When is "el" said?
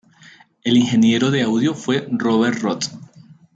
0.63-0.77